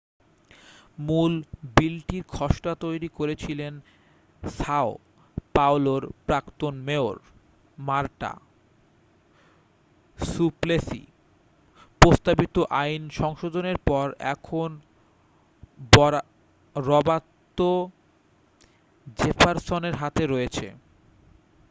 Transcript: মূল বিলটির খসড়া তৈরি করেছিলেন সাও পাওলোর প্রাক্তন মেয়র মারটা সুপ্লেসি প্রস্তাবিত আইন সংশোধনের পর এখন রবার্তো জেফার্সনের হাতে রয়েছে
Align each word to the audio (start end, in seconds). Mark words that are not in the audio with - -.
মূল 0.99 1.33
বিলটির 1.75 2.23
খসড়া 2.27 2.73
তৈরি 2.75 3.09
করেছিলেন 3.17 3.73
সাও 4.43 4.89
পাওলোর 5.55 6.03
প্রাক্তন 6.27 6.73
মেয়র 6.87 7.15
মারটা 7.77 8.31
সুপ্লেসি 10.17 11.03
প্রস্তাবিত 12.01 12.55
আইন 12.81 13.03
সংশোধনের 13.19 13.77
পর 13.87 14.07
এখন 14.33 14.69
রবার্তো 16.75 17.71
জেফার্সনের 19.17 19.95
হাতে 19.95 20.23
রয়েছে 20.25 20.67